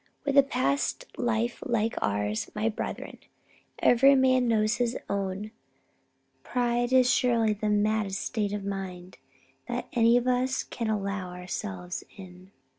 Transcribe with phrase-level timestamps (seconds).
[0.25, 3.19] With a past life like ours, my brethren
[3.77, 5.51] and everyman knows his own
[6.41, 9.19] pride is surely the maddest state of mind
[9.67, 12.49] that any of us can allow ourselves in.